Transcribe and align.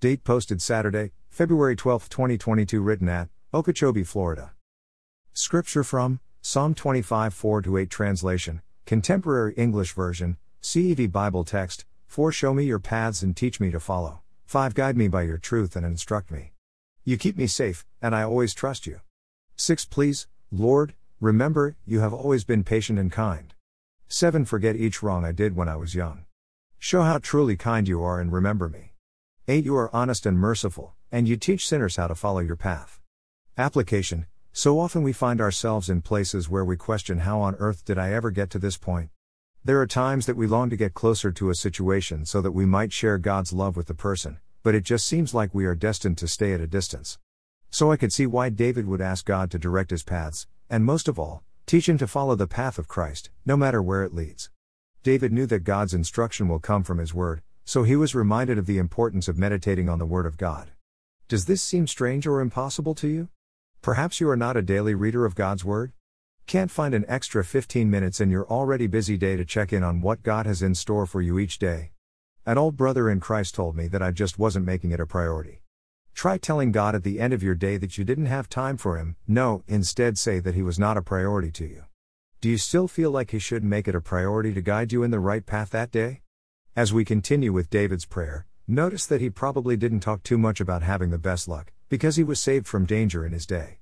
Date 0.00 0.22
posted 0.22 0.62
Saturday, 0.62 1.10
February 1.28 1.74
12, 1.74 2.08
2022, 2.08 2.80
written 2.80 3.08
at 3.08 3.28
Okeechobee, 3.52 4.04
Florida. 4.04 4.52
Scripture 5.32 5.82
from 5.82 6.20
Psalm 6.40 6.72
25 6.72 7.34
4 7.34 7.62
8 7.78 7.90
translation, 7.90 8.62
Contemporary 8.86 9.54
English 9.56 9.92
Version, 9.94 10.36
CEV 10.62 11.10
Bible 11.10 11.42
text 11.42 11.84
4 12.06 12.30
Show 12.30 12.54
me 12.54 12.62
your 12.62 12.78
paths 12.78 13.24
and 13.24 13.36
teach 13.36 13.58
me 13.58 13.72
to 13.72 13.80
follow. 13.80 14.20
5 14.46 14.72
Guide 14.72 14.96
me 14.96 15.08
by 15.08 15.22
your 15.22 15.36
truth 15.36 15.74
and 15.74 15.84
instruct 15.84 16.30
me. 16.30 16.52
You 17.02 17.16
keep 17.16 17.36
me 17.36 17.48
safe, 17.48 17.84
and 18.00 18.14
I 18.14 18.22
always 18.22 18.54
trust 18.54 18.86
you. 18.86 19.00
6 19.56 19.86
Please, 19.86 20.28
Lord, 20.52 20.94
remember, 21.20 21.74
you 21.84 21.98
have 21.98 22.14
always 22.14 22.44
been 22.44 22.62
patient 22.62 23.00
and 23.00 23.10
kind. 23.10 23.52
7 24.06 24.44
Forget 24.44 24.76
each 24.76 25.02
wrong 25.02 25.24
I 25.24 25.32
did 25.32 25.56
when 25.56 25.68
I 25.68 25.74
was 25.74 25.96
young. 25.96 26.24
Show 26.78 27.02
how 27.02 27.18
truly 27.18 27.56
kind 27.56 27.88
you 27.88 28.00
are 28.04 28.20
and 28.20 28.30
remember 28.30 28.68
me. 28.68 28.92
8 29.50 29.64
You 29.64 29.76
are 29.76 29.96
honest 29.96 30.26
and 30.26 30.38
merciful, 30.38 30.92
and 31.10 31.26
you 31.26 31.38
teach 31.38 31.66
sinners 31.66 31.96
how 31.96 32.06
to 32.06 32.14
follow 32.14 32.40
your 32.40 32.54
path. 32.54 33.00
Application 33.56 34.26
So 34.52 34.78
often 34.78 35.02
we 35.02 35.14
find 35.14 35.40
ourselves 35.40 35.88
in 35.88 36.02
places 36.02 36.50
where 36.50 36.66
we 36.66 36.76
question 36.76 37.20
how 37.20 37.40
on 37.40 37.54
earth 37.54 37.82
did 37.86 37.96
I 37.96 38.12
ever 38.12 38.30
get 38.30 38.50
to 38.50 38.58
this 38.58 38.76
point? 38.76 39.08
There 39.64 39.80
are 39.80 39.86
times 39.86 40.26
that 40.26 40.36
we 40.36 40.46
long 40.46 40.68
to 40.68 40.76
get 40.76 40.92
closer 40.92 41.32
to 41.32 41.48
a 41.48 41.54
situation 41.54 42.26
so 42.26 42.42
that 42.42 42.52
we 42.52 42.66
might 42.66 42.92
share 42.92 43.16
God's 43.16 43.54
love 43.54 43.74
with 43.74 43.86
the 43.86 43.94
person, 43.94 44.38
but 44.62 44.74
it 44.74 44.84
just 44.84 45.06
seems 45.06 45.32
like 45.32 45.54
we 45.54 45.64
are 45.64 45.74
destined 45.74 46.18
to 46.18 46.28
stay 46.28 46.52
at 46.52 46.60
a 46.60 46.66
distance. 46.66 47.18
So 47.70 47.90
I 47.90 47.96
could 47.96 48.12
see 48.12 48.26
why 48.26 48.50
David 48.50 48.86
would 48.86 49.00
ask 49.00 49.24
God 49.24 49.50
to 49.52 49.58
direct 49.58 49.92
his 49.92 50.02
paths, 50.02 50.46
and 50.68 50.84
most 50.84 51.08
of 51.08 51.18
all, 51.18 51.42
teach 51.64 51.88
him 51.88 51.96
to 51.96 52.06
follow 52.06 52.34
the 52.34 52.46
path 52.46 52.78
of 52.78 52.86
Christ, 52.86 53.30
no 53.46 53.56
matter 53.56 53.80
where 53.80 54.02
it 54.02 54.12
leads. 54.12 54.50
David 55.02 55.32
knew 55.32 55.46
that 55.46 55.64
God's 55.64 55.94
instruction 55.94 56.48
will 56.48 56.58
come 56.58 56.82
from 56.82 56.98
his 56.98 57.14
word, 57.14 57.40
so 57.68 57.82
he 57.82 57.96
was 57.96 58.14
reminded 58.14 58.56
of 58.56 58.64
the 58.64 58.78
importance 58.78 59.28
of 59.28 59.36
meditating 59.36 59.90
on 59.90 59.98
the 59.98 60.06
Word 60.06 60.24
of 60.24 60.38
God. 60.38 60.70
Does 61.28 61.44
this 61.44 61.62
seem 61.62 61.86
strange 61.86 62.26
or 62.26 62.40
impossible 62.40 62.94
to 62.94 63.06
you? 63.06 63.28
Perhaps 63.82 64.22
you 64.22 64.30
are 64.30 64.38
not 64.38 64.56
a 64.56 64.62
daily 64.62 64.94
reader 64.94 65.26
of 65.26 65.34
God's 65.34 65.66
Word? 65.66 65.92
Can't 66.46 66.70
find 66.70 66.94
an 66.94 67.04
extra 67.08 67.44
15 67.44 67.90
minutes 67.90 68.22
in 68.22 68.30
your 68.30 68.46
already 68.46 68.86
busy 68.86 69.18
day 69.18 69.36
to 69.36 69.44
check 69.44 69.70
in 69.70 69.82
on 69.82 70.00
what 70.00 70.22
God 70.22 70.46
has 70.46 70.62
in 70.62 70.74
store 70.74 71.04
for 71.04 71.20
you 71.20 71.38
each 71.38 71.58
day? 71.58 71.92
An 72.46 72.56
old 72.56 72.74
brother 72.74 73.10
in 73.10 73.20
Christ 73.20 73.54
told 73.54 73.76
me 73.76 73.86
that 73.88 74.02
I 74.02 74.12
just 74.12 74.38
wasn't 74.38 74.64
making 74.64 74.92
it 74.92 75.00
a 75.00 75.04
priority. 75.04 75.60
Try 76.14 76.38
telling 76.38 76.72
God 76.72 76.94
at 76.94 77.02
the 77.02 77.20
end 77.20 77.34
of 77.34 77.42
your 77.42 77.54
day 77.54 77.76
that 77.76 77.98
you 77.98 78.04
didn't 78.04 78.32
have 78.32 78.48
time 78.48 78.78
for 78.78 78.96
Him, 78.96 79.16
no, 79.26 79.62
instead 79.68 80.16
say 80.16 80.40
that 80.40 80.54
He 80.54 80.62
was 80.62 80.78
not 80.78 80.96
a 80.96 81.02
priority 81.02 81.50
to 81.50 81.66
you. 81.66 81.84
Do 82.40 82.48
you 82.48 82.56
still 82.56 82.88
feel 82.88 83.10
like 83.10 83.32
He 83.32 83.38
should 83.38 83.62
make 83.62 83.88
it 83.88 83.94
a 83.94 84.00
priority 84.00 84.54
to 84.54 84.62
guide 84.62 84.90
you 84.90 85.02
in 85.02 85.10
the 85.10 85.20
right 85.20 85.44
path 85.44 85.68
that 85.72 85.90
day? 85.90 86.22
As 86.76 86.92
we 86.92 87.04
continue 87.04 87.52
with 87.52 87.70
David's 87.70 88.04
prayer, 88.06 88.46
notice 88.66 89.06
that 89.06 89.20
he 89.20 89.30
probably 89.30 89.76
didn't 89.76 90.00
talk 90.00 90.22
too 90.22 90.38
much 90.38 90.60
about 90.60 90.82
having 90.82 91.10
the 91.10 91.18
best 91.18 91.48
luck, 91.48 91.72
because 91.88 92.16
he 92.16 92.22
was 92.22 92.38
saved 92.38 92.66
from 92.66 92.86
danger 92.86 93.26
in 93.26 93.32
his 93.32 93.46
day. 93.46 93.78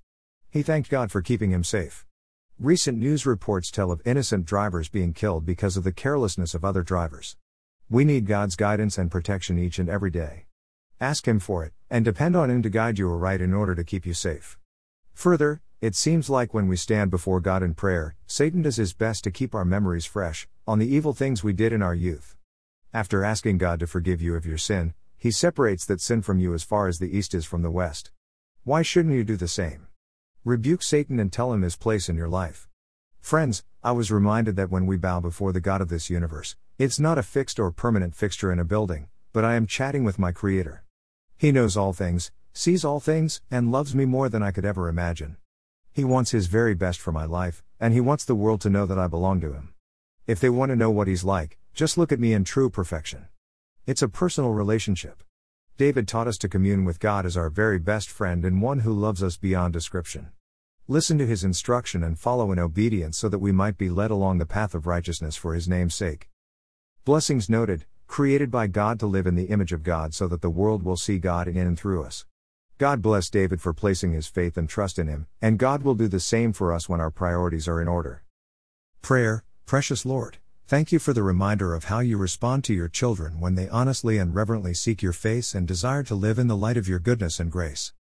He 0.51 0.63
thanked 0.63 0.89
God 0.89 1.11
for 1.11 1.21
keeping 1.21 1.51
him 1.51 1.65
safe. 1.65 2.07
Recent 2.59 2.97
news 2.97 3.27
reports 3.27 3.71
tell 3.71 3.91
of 3.91 4.01
innocent 4.07 4.47
drivers 4.47 4.89
being 4.89 5.13
killed 5.13 5.45
because 5.45 5.77
of 5.77 5.85
the 5.85 5.93
carelessness 5.93 6.55
of 6.55 6.65
other 6.65 6.83
drivers. 6.83 7.37
We 7.91 8.05
need 8.05 8.27
God's 8.27 8.57
guidance 8.57 8.97
and 8.97 9.11
protection 9.11 9.59
each 9.59 9.79
and 9.79 9.89
every 9.89 10.11
day. 10.11 10.47
Ask 10.99 11.29
Him 11.29 11.39
for 11.39 11.65
it, 11.65 11.75
and 11.91 12.05
depend 12.05 12.35
on 12.35 12.51
Him 12.51 12.63
to 12.63 12.71
guide 12.71 12.99
you 12.99 13.11
aright 13.11 13.43
in 13.43 13.53
order 13.53 13.75
to 13.75 13.85
keep 13.85 14.07
you 14.07 14.15
safe. 14.15 14.59
Further, 15.13 15.61
it 15.83 15.95
seems 15.95 16.31
like 16.31 16.55
when 16.55 16.69
we 16.69 16.77
stand 16.77 17.11
before 17.11 17.41
God 17.41 17.63
in 17.63 17.75
prayer, 17.75 18.17
Satan 18.27 18.63
does 18.63 18.77
his 18.77 18.95
best 18.95 19.25
to 19.25 19.31
keep 19.31 19.55
our 19.55 19.65
memories 19.65 20.07
fresh, 20.07 20.49
on 20.67 20.79
the 20.79 20.89
evil 20.89 21.13
things 21.13 21.45
we 21.45 21.53
did 21.53 21.73
in 21.73 21.83
our 21.83 21.95
youth. 21.95 22.36
After 22.97 23.23
asking 23.23 23.59
God 23.59 23.79
to 23.81 23.87
forgive 23.87 24.23
you 24.23 24.37
of 24.37 24.47
your 24.47 24.57
sin, 24.57 24.95
He 25.19 25.31
separates 25.31 25.85
that 25.85 26.01
sin 26.01 26.23
from 26.23 26.39
you 26.39 26.55
as 26.55 26.63
far 26.63 26.89
as 26.89 26.99
the 26.99 27.15
east 27.15 27.35
is 27.35 27.45
from 27.45 27.61
the 27.61 27.71
west. 27.71 28.11
Why 28.65 28.81
shouldn't 28.81 29.15
you 29.15 29.23
do 29.23 29.37
the 29.37 29.49
same? 29.49 29.89
Rebuke 30.47 30.83
Satan 30.83 31.21
and 31.21 31.31
tell 31.31 31.53
him 31.53 31.61
his 31.61 31.77
place 31.77 32.09
in 32.09 32.17
your 32.17 32.31
life. 32.31 32.71
Friends, 33.21 33.65
I 33.85 33.93
was 33.93 34.11
reminded 34.11 34.57
that 34.57 34.71
when 34.71 34.87
we 34.87 34.97
bow 34.97 35.21
before 35.21 35.53
the 35.53 35.61
God 35.61 35.83
of 35.83 35.91
this 35.91 36.09
universe, 36.09 36.57
it's 36.79 36.99
not 36.99 37.19
a 37.19 37.23
fixed 37.23 37.61
or 37.61 37.71
permanent 37.71 38.15
fixture 38.15 38.51
in 38.51 38.59
a 38.59 38.65
building, 38.65 39.09
but 39.35 39.45
I 39.45 39.57
am 39.57 39.67
chatting 39.67 40.03
with 40.03 40.19
my 40.19 40.33
Creator. 40.33 40.83
He 41.37 41.53
knows 41.53 41.77
all 41.77 41.93
things, 41.93 42.33
sees 42.55 42.83
all 42.83 42.99
things, 42.99 43.43
and 43.51 43.71
loves 43.71 43.95
me 43.95 44.07
more 44.07 44.31
than 44.31 44.43
I 44.43 44.53
could 44.53 44.65
ever 44.65 44.89
imagine. 44.89 45.37
He 45.93 46.03
wants 46.03 46.31
His 46.31 46.47
very 46.47 46.73
best 46.73 46.99
for 46.99 47.13
my 47.13 47.27
life, 47.27 47.63
and 47.79 47.93
He 47.93 48.01
wants 48.01 48.25
the 48.25 48.35
world 48.35 48.63
to 48.63 48.71
know 48.71 48.87
that 48.87 48.99
I 48.99 49.07
belong 49.07 49.43
to 49.43 49.53
Him. 49.53 49.75
If 50.27 50.41
they 50.41 50.49
want 50.49 50.71
to 50.71 50.77
know 50.77 50.91
what 50.91 51.09
He's 51.09 51.25
like, 51.25 51.59
just 51.77 51.99
look 51.99 52.11
at 52.11 52.19
me 52.19 52.33
in 52.33 52.43
true 52.43 52.71
perfection. 52.71 53.27
It's 53.87 54.01
a 54.01 54.09
personal 54.09 54.53
relationship. 54.53 55.23
David 55.77 56.09
taught 56.09 56.27
us 56.27 56.39
to 56.39 56.49
commune 56.49 56.87
with 56.87 56.99
God 56.99 57.27
as 57.27 57.37
our 57.37 57.51
very 57.51 57.79
best 57.79 58.09
friend 58.09 58.47
and 58.47 58.63
one 58.63 58.79
who 58.79 58.95
loves 58.95 59.23
us 59.23 59.37
beyond 59.37 59.75
description. 59.75 60.31
Listen 60.89 61.19
to 61.19 61.27
his 61.27 61.45
instruction 61.45 62.03
and 62.03 62.19
follow 62.19 62.51
in 62.51 62.59
obedience 62.59 63.19
so 63.19 63.29
that 63.29 63.41
we 63.41 63.53
might 63.53 63.77
be 63.77 63.91
led 63.91 64.11
along 64.11 64.39
the 64.39 64.47
path 64.47 64.75
of 64.75 64.87
righteousness 64.87 65.37
for 65.37 65.53
his 65.53 65.69
name's 65.69 65.95
sake. 65.95 66.31
Blessings 67.05 67.51
noted, 67.51 67.85
created 68.07 68.51
by 68.51 68.69
God 68.69 68.99
to 69.01 69.07
live 69.07 69.27
in 69.27 69.35
the 69.35 69.51
image 69.51 69.75
of 69.75 69.83
God 69.83 70.15
so 70.15 70.27
that 70.29 70.41
the 70.41 70.49
world 70.49 70.83
will 70.83 70.97
see 70.97 71.19
God 71.19 71.47
in 71.47 71.59
and 71.59 71.79
through 71.79 72.05
us. 72.05 72.25
God 72.79 73.03
bless 73.03 73.29
David 73.29 73.61
for 73.61 73.75
placing 73.75 74.15
his 74.15 74.27
faith 74.27 74.57
and 74.57 74.67
trust 74.67 74.99
in 74.99 75.09
him, 75.09 75.27
and 75.43 75.59
God 75.59 75.83
will 75.83 75.95
do 75.95 76.09
the 76.09 76.21
same 76.21 76.55
for 76.55 76.73
us 76.73 76.89
when 76.89 77.03
our 77.03 77.11
priorities 77.11 77.69
are 77.69 77.83
in 77.83 77.89
order. 77.89 78.23
Prayer, 79.03 79.45
precious 79.67 80.07
Lord. 80.07 80.39
Thank 80.69 80.91
you 80.91 80.99
for 80.99 81.13
the 81.13 81.23
reminder 81.23 81.77
of 81.77 81.85
how 81.85 82.01
you 82.01 82.17
respond 82.17 82.65
to 82.65 82.75
your 82.75 82.89
children 82.89 83.39
when 83.39 83.55
they 83.55 83.69
honestly 83.69 84.19
and 84.19 84.35
reverently 84.35 84.75
seek 84.75 85.01
your 85.01 85.13
face 85.13 85.55
and 85.55 85.65
desire 85.65 86.03
to 86.03 86.17
live 86.17 86.41
in 86.41 86.49
the 86.49 86.57
light 86.57 86.77
of 86.77 86.89
your 86.89 86.99
goodness 86.99 87.39
and 87.39 87.53
grace. 87.53 87.93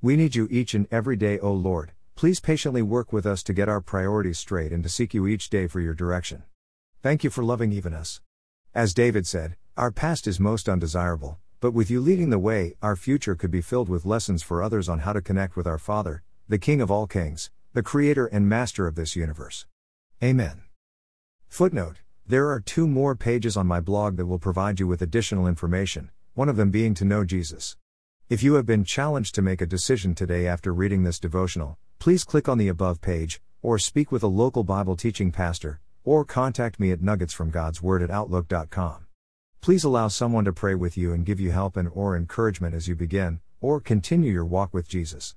We 0.00 0.14
need 0.14 0.36
you 0.36 0.46
each 0.48 0.72
and 0.72 0.86
every 0.92 1.16
day, 1.16 1.40
O 1.40 1.52
Lord. 1.52 1.90
Please 2.14 2.38
patiently 2.38 2.80
work 2.80 3.12
with 3.12 3.26
us 3.26 3.42
to 3.42 3.52
get 3.52 3.68
our 3.68 3.80
priorities 3.80 4.38
straight 4.38 4.70
and 4.70 4.84
to 4.84 4.88
seek 4.88 5.12
you 5.14 5.26
each 5.26 5.50
day 5.50 5.66
for 5.66 5.80
your 5.80 5.94
direction. 5.94 6.44
Thank 7.02 7.24
you 7.24 7.30
for 7.30 7.42
loving 7.42 7.72
even 7.72 7.92
us. 7.92 8.20
As 8.72 8.94
David 8.94 9.26
said, 9.26 9.56
our 9.76 9.90
past 9.90 10.28
is 10.28 10.38
most 10.38 10.68
undesirable, 10.68 11.38
but 11.58 11.72
with 11.72 11.90
you 11.90 12.00
leading 12.00 12.30
the 12.30 12.38
way, 12.38 12.76
our 12.80 12.94
future 12.94 13.34
could 13.34 13.50
be 13.50 13.60
filled 13.60 13.88
with 13.88 14.06
lessons 14.06 14.44
for 14.44 14.62
others 14.62 14.88
on 14.88 15.00
how 15.00 15.12
to 15.12 15.20
connect 15.20 15.56
with 15.56 15.66
our 15.66 15.76
Father, 15.76 16.22
the 16.48 16.56
King 16.56 16.80
of 16.80 16.88
all 16.88 17.08
kings, 17.08 17.50
the 17.72 17.82
Creator 17.82 18.26
and 18.26 18.48
Master 18.48 18.86
of 18.86 18.94
this 18.94 19.16
universe. 19.16 19.66
Amen. 20.22 20.62
Footnote 21.48 22.01
there 22.26 22.48
are 22.50 22.60
two 22.60 22.86
more 22.86 23.16
pages 23.16 23.56
on 23.56 23.66
my 23.66 23.80
blog 23.80 24.16
that 24.16 24.26
will 24.26 24.38
provide 24.38 24.78
you 24.78 24.86
with 24.86 25.02
additional 25.02 25.46
information, 25.46 26.10
one 26.34 26.48
of 26.48 26.56
them 26.56 26.70
being 26.70 26.94
to 26.94 27.04
know 27.04 27.24
Jesus. 27.24 27.76
If 28.28 28.42
you 28.42 28.54
have 28.54 28.64
been 28.64 28.84
challenged 28.84 29.34
to 29.34 29.42
make 29.42 29.60
a 29.60 29.66
decision 29.66 30.14
today 30.14 30.46
after 30.46 30.72
reading 30.72 31.02
this 31.02 31.18
devotional, 31.18 31.78
please 31.98 32.24
click 32.24 32.48
on 32.48 32.58
the 32.58 32.68
above 32.68 33.00
page, 33.00 33.42
or 33.60 33.78
speak 33.78 34.12
with 34.12 34.22
a 34.22 34.28
local 34.28 34.64
Bible 34.64 34.96
teaching 34.96 35.32
pastor, 35.32 35.80
or 36.04 36.24
contact 36.24 36.78
me 36.78 36.92
at 36.92 37.00
nuggetsfromgodsword 37.00 38.02
at 38.04 38.10
outlook.com. 38.10 39.06
Please 39.60 39.84
allow 39.84 40.08
someone 40.08 40.44
to 40.44 40.52
pray 40.52 40.74
with 40.74 40.96
you 40.96 41.12
and 41.12 41.26
give 41.26 41.40
you 41.40 41.50
help 41.50 41.76
and 41.76 41.88
or 41.92 42.16
encouragement 42.16 42.74
as 42.74 42.88
you 42.88 42.96
begin 42.96 43.40
or 43.60 43.80
continue 43.80 44.32
your 44.32 44.44
walk 44.44 44.72
with 44.72 44.88
Jesus. 44.88 45.36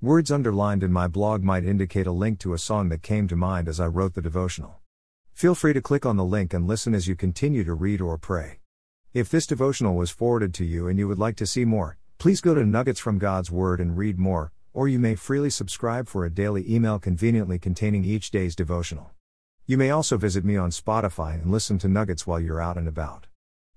Words 0.00 0.30
underlined 0.30 0.82
in 0.82 0.92
my 0.92 1.08
blog 1.08 1.42
might 1.42 1.64
indicate 1.64 2.06
a 2.06 2.12
link 2.12 2.38
to 2.40 2.54
a 2.54 2.58
song 2.58 2.88
that 2.90 3.02
came 3.02 3.26
to 3.28 3.36
mind 3.36 3.68
as 3.68 3.80
I 3.80 3.86
wrote 3.86 4.14
the 4.14 4.22
devotional. 4.22 4.76
Feel 5.34 5.56
free 5.56 5.72
to 5.72 5.82
click 5.82 6.06
on 6.06 6.16
the 6.16 6.24
link 6.24 6.54
and 6.54 6.68
listen 6.68 6.94
as 6.94 7.08
you 7.08 7.16
continue 7.16 7.64
to 7.64 7.74
read 7.74 8.00
or 8.00 8.16
pray. 8.16 8.60
If 9.12 9.28
this 9.28 9.48
devotional 9.48 9.96
was 9.96 10.08
forwarded 10.08 10.54
to 10.54 10.64
you 10.64 10.86
and 10.86 10.96
you 10.96 11.08
would 11.08 11.18
like 11.18 11.34
to 11.38 11.46
see 11.46 11.64
more, 11.64 11.98
please 12.18 12.40
go 12.40 12.54
to 12.54 12.64
Nuggets 12.64 13.00
from 13.00 13.18
God's 13.18 13.50
Word 13.50 13.80
and 13.80 13.98
read 13.98 14.16
more, 14.16 14.52
or 14.72 14.86
you 14.86 15.00
may 15.00 15.16
freely 15.16 15.50
subscribe 15.50 16.06
for 16.06 16.24
a 16.24 16.30
daily 16.30 16.72
email 16.72 17.00
conveniently 17.00 17.58
containing 17.58 18.04
each 18.04 18.30
day's 18.30 18.54
devotional. 18.54 19.10
You 19.66 19.76
may 19.76 19.90
also 19.90 20.16
visit 20.16 20.44
me 20.44 20.56
on 20.56 20.70
Spotify 20.70 21.34
and 21.34 21.50
listen 21.50 21.78
to 21.78 21.88
Nuggets 21.88 22.28
while 22.28 22.38
you're 22.38 22.62
out 22.62 22.78
and 22.78 22.86
about. 22.86 23.26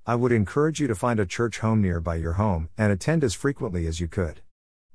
I 0.06 0.14
would 0.14 0.32
encourage 0.32 0.80
you 0.80 0.86
to 0.86 0.96
find 0.96 1.20
a 1.20 1.26
church 1.26 1.58
home 1.58 1.82
nearby 1.82 2.18
your 2.18 2.34
home 2.34 2.70
and 2.78 2.92
attend 2.92 3.24
as 3.24 3.34
frequently 3.34 3.88
as 3.88 4.00
you 4.00 4.08
could. 4.08 4.42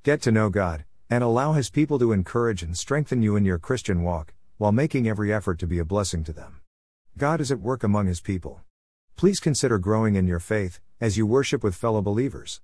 Get 0.04 0.22
to 0.22 0.30
know 0.30 0.48
God, 0.48 0.84
and 1.10 1.24
allow 1.24 1.54
His 1.54 1.70
people 1.70 1.98
to 1.98 2.12
encourage 2.12 2.62
and 2.62 2.78
strengthen 2.78 3.20
you 3.20 3.34
in 3.34 3.44
your 3.44 3.58
Christian 3.58 4.04
walk, 4.04 4.32
while 4.62 4.70
making 4.70 5.08
every 5.08 5.32
effort 5.32 5.58
to 5.58 5.66
be 5.66 5.80
a 5.80 5.84
blessing 5.84 6.22
to 6.22 6.32
them. 6.32 6.60
God 7.18 7.40
is 7.40 7.50
at 7.50 7.58
work 7.58 7.82
among 7.82 8.06
His 8.06 8.20
people. 8.20 8.60
Please 9.16 9.40
consider 9.40 9.76
growing 9.76 10.14
in 10.14 10.28
your 10.28 10.38
faith 10.38 10.78
as 11.00 11.16
you 11.16 11.26
worship 11.26 11.64
with 11.64 11.74
fellow 11.74 12.00
believers. 12.00 12.60